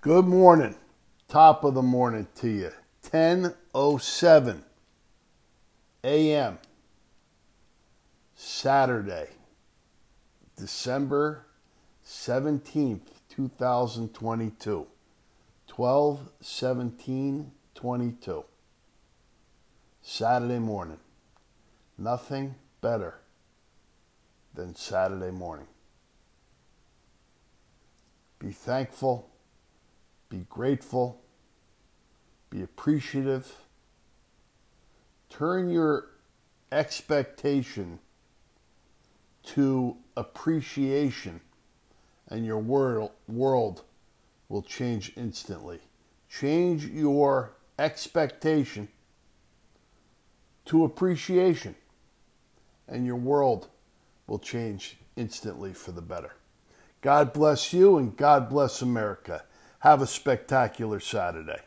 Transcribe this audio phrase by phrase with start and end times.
[0.00, 0.76] Good morning.
[1.26, 2.70] Top of the morning to you.
[3.10, 4.62] 10:07
[6.04, 6.58] a.m.
[8.36, 9.30] Saturday,
[10.56, 11.46] December
[12.06, 14.86] 17th, 2022.
[15.66, 18.44] 12 17 22.
[20.00, 21.00] Saturday morning.
[21.98, 23.18] Nothing better
[24.54, 25.66] than Saturday morning.
[28.38, 29.28] Be thankful,
[30.28, 31.20] be grateful,
[32.50, 33.52] be appreciative.
[35.30, 36.06] Turn your
[36.72, 37.98] expectation
[39.44, 41.40] to appreciation,
[42.28, 43.82] and your world, world
[44.48, 45.80] will change instantly.
[46.28, 48.88] Change your expectation
[50.66, 51.74] to appreciation,
[52.86, 53.68] and your world
[54.26, 56.32] will change instantly for the better.
[57.00, 59.44] God bless you and God bless America.
[59.80, 61.60] Have a spectacular Saturday.